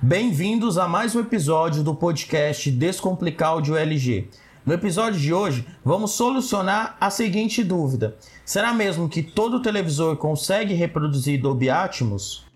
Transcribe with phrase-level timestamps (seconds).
[0.00, 4.28] Bem-vindos a mais um episódio do podcast Descomplicar Áudio LG.
[4.64, 10.72] No episódio de hoje, vamos solucionar a seguinte dúvida: será mesmo que todo televisor consegue
[10.72, 12.47] reproduzir Dolby Atmos?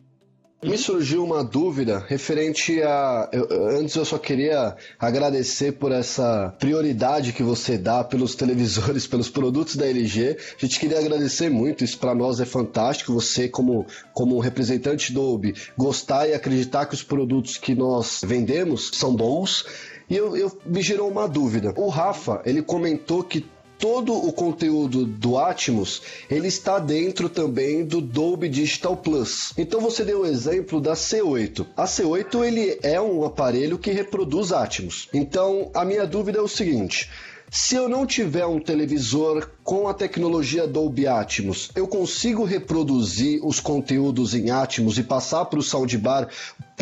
[0.64, 3.28] Me surgiu uma dúvida referente a.
[3.32, 9.28] Eu, antes eu só queria agradecer por essa prioridade que você dá pelos televisores, pelos
[9.28, 10.36] produtos da LG.
[10.56, 13.12] A gente queria agradecer muito, isso para nós é fantástico.
[13.12, 18.92] Você, como, como representante do Dolby, gostar e acreditar que os produtos que nós vendemos
[18.94, 19.66] são bons.
[20.08, 21.74] E eu, eu, me gerou uma dúvida.
[21.76, 23.44] O Rafa, ele comentou que
[23.82, 29.52] todo o conteúdo do Atmos ele está dentro também do Dolby Digital Plus.
[29.58, 31.66] Então você deu o exemplo da C8.
[31.76, 35.08] A C8 ele é um aparelho que reproduz Atmos.
[35.12, 37.10] Então a minha dúvida é o seguinte:
[37.54, 43.60] se eu não tiver um televisor com a tecnologia Dolby Atmos, eu consigo reproduzir os
[43.60, 46.28] conteúdos em Atmos e passar para o soundbar,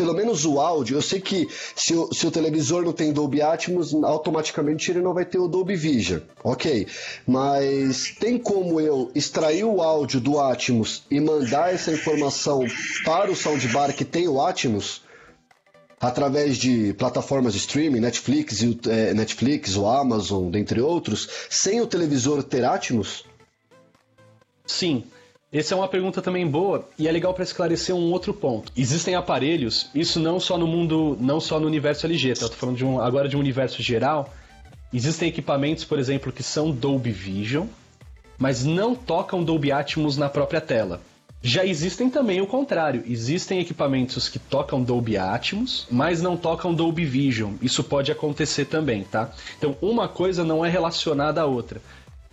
[0.01, 0.97] pelo menos o áudio.
[0.97, 5.13] Eu sei que se o, se o televisor não tem Dolby Atmos, automaticamente ele não
[5.13, 6.87] vai ter o Dolby Vision, ok?
[7.27, 12.65] Mas tem como eu extrair o áudio do Atmos e mandar essa informação
[13.05, 15.03] para o soundbar que tem o Atmos?
[15.99, 22.41] através de plataformas de streaming, Netflix, é, Netflix, o Amazon, dentre outros, sem o televisor
[22.41, 23.23] ter Atmos?
[24.65, 25.03] Sim.
[25.53, 28.71] Essa é uma pergunta também boa e é legal para esclarecer um outro ponto.
[28.75, 32.47] Existem aparelhos, isso não só no mundo, não só no universo LG, tá?
[32.47, 34.33] Tô falando de um, agora de um universo geral.
[34.93, 37.67] Existem equipamentos, por exemplo, que são Dolby Vision,
[38.37, 41.01] mas não tocam Dolby Atmos na própria tela.
[41.43, 43.03] Já existem também o contrário.
[43.05, 47.55] Existem equipamentos que tocam Dolby Atmos, mas não tocam Dolby Vision.
[47.61, 49.29] Isso pode acontecer também, tá?
[49.57, 51.81] Então, uma coisa não é relacionada à outra.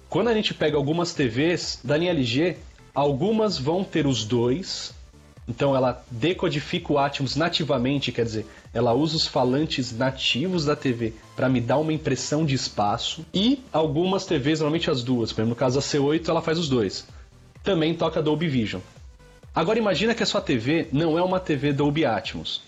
[0.09, 2.57] Quando a gente pega algumas TVs da linha LG,
[2.99, 4.93] algumas vão ter os dois.
[5.47, 11.15] Então ela decodifica o Atmos nativamente, quer dizer, ela usa os falantes nativos da TV
[11.35, 13.25] para me dar uma impressão de espaço.
[13.33, 16.69] E algumas TVs, normalmente as duas, por exemplo, no caso a C8, ela faz os
[16.69, 17.06] dois.
[17.62, 18.83] Também toca Dolby Vision.
[19.55, 22.62] Agora imagina que a sua TV não é uma TV Dolby Atmos.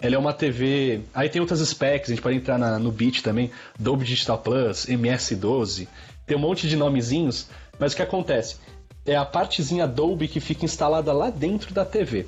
[0.00, 1.00] Ela é uma TV.
[1.12, 4.86] Aí tem outras specs, a gente pode entrar na, no Beat também, Dolby Digital Plus,
[4.86, 5.88] MS12,
[6.26, 8.56] tem um monte de nomezinhos, mas o que acontece?
[9.04, 12.26] É a partezinha Dolby que fica instalada lá dentro da TV.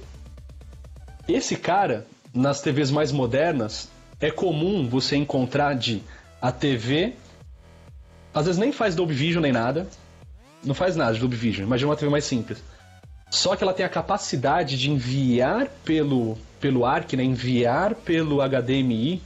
[1.29, 3.89] Esse cara, nas TVs mais modernas,
[4.21, 6.03] é comum você encontrar de
[6.41, 7.15] a TV.
[8.35, 9.87] Às vezes nem faz Dolby Vision nem nada.
[10.65, 12.63] Não faz nada de Dolby Vision, imagina uma TV mais simples.
[13.31, 17.25] Só que ela tem a capacidade de enviar pelo, pelo ARC, né?
[17.25, 19.23] enviar pelo HDMI,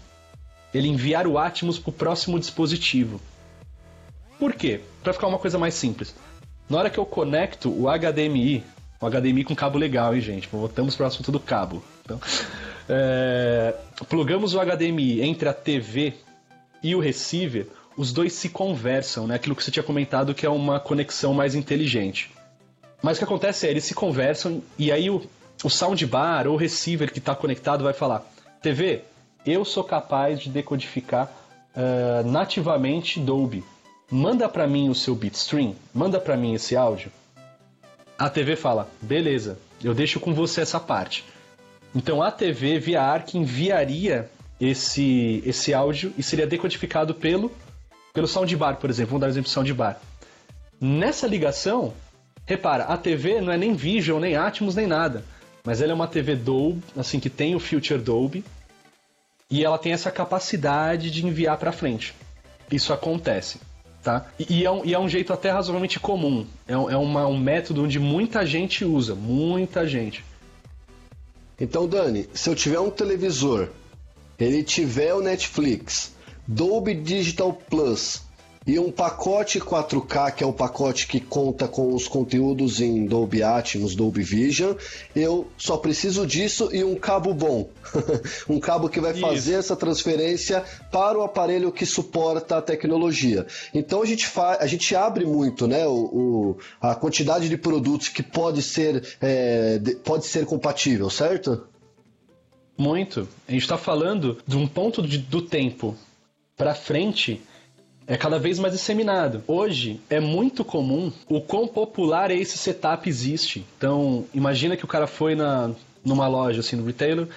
[0.73, 3.21] ele enviar o Atmos para o próximo dispositivo.
[4.39, 4.81] Por quê?
[5.03, 6.15] Para ficar uma coisa mais simples.
[6.69, 8.65] Na hora que eu conecto o HDMI,
[9.01, 10.49] o HDMI com cabo legal, hein, gente?
[10.49, 11.83] Voltamos para o assunto do cabo.
[12.05, 12.21] Então,
[12.89, 13.75] é,
[14.09, 16.15] plugamos o HDMI entre a TV
[16.83, 17.67] e o receiver,
[17.97, 19.37] os dois se conversam, né?
[19.37, 22.31] Aquilo que você tinha comentado que é uma conexão mais inteligente.
[23.03, 25.23] Mas o que acontece é, eles se conversam e aí o,
[25.65, 28.27] o soundbar ou o receiver que está conectado vai falar:
[28.61, 29.03] TV,
[29.47, 31.31] eu sou capaz de decodificar
[31.75, 33.65] uh, nativamente Dolby.
[34.11, 37.11] Manda para mim o seu bitstream, manda para mim esse áudio.
[38.19, 41.25] A TV fala: beleza, eu deixo com você essa parte.
[41.95, 44.31] Então a TV via ARC enviaria
[44.61, 47.51] esse, esse áudio e seria decodificado pelo,
[48.13, 49.11] pelo soundbar, por exemplo.
[49.11, 50.01] Vamos dar um exemplo de soundbar.
[50.81, 51.95] Nessa ligação,
[52.47, 55.25] Repara, a TV não é nem Vision, nem Atmos, nem nada.
[55.65, 58.45] Mas ela é uma TV Dolby, assim, que tem o Future Dolby.
[59.51, 62.15] E ela tem essa capacidade de enviar para frente.
[62.71, 63.59] Isso acontece,
[64.07, 64.29] tá?
[64.39, 66.47] E, e, é um, e, é um, jeito até razoavelmente comum.
[66.69, 70.25] É, é uma, um método onde muita gente usa, muita gente.
[71.61, 73.69] Então, Dani, se eu tiver um televisor,
[74.39, 76.13] ele tiver o Netflix,
[76.47, 78.23] Dolby Digital Plus,
[78.67, 83.43] e um pacote 4K, que é o pacote que conta com os conteúdos em Dolby
[83.43, 84.75] Atmos, Dolby Vision,
[85.15, 87.71] eu só preciso disso e um cabo bom.
[88.51, 89.21] um cabo que vai Isso.
[89.21, 93.47] fazer essa transferência para o aparelho que suporta a tecnologia.
[93.73, 98.09] Então a gente, fa a gente abre muito né, o, o a quantidade de produtos
[98.09, 101.69] que pode ser, é, de, pode ser compatível, certo?
[102.77, 103.29] Muito.
[103.47, 105.97] A gente está falando de um ponto de, do tempo
[106.57, 107.41] para frente
[108.07, 109.43] é cada vez mais disseminado.
[109.47, 113.67] Hoje é muito comum o quão popular esse setup existe.
[113.77, 115.71] Então, imagina que o cara foi na,
[116.05, 117.29] numa loja, assim, no retailer,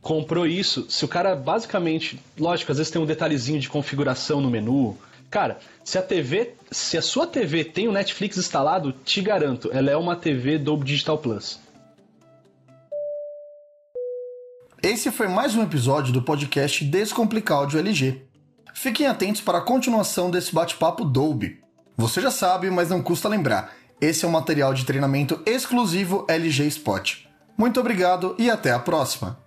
[0.00, 0.86] comprou isso.
[0.88, 4.96] Se o cara basicamente, lógico, às vezes tem um detalhezinho de configuração no menu.
[5.30, 9.90] Cara, se a TV, se a sua TV tem o Netflix instalado, te garanto, ela
[9.90, 11.60] é uma TV Dolby Digital Plus.
[14.82, 18.31] Esse foi mais um episódio do podcast Descomplicar Áudio LG.
[18.74, 21.60] Fiquem atentos para a continuação desse bate-papo Dolby.
[21.96, 23.72] Você já sabe, mas não custa lembrar.
[24.00, 27.26] Esse é um material de treinamento exclusivo LG Spot.
[27.56, 29.41] Muito obrigado e até a próxima!